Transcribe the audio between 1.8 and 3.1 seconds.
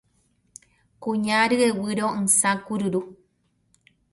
ro'ysã kururu